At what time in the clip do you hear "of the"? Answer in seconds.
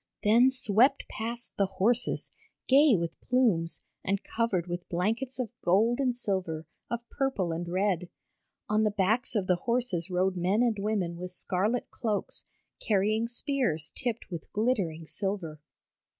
9.35-9.57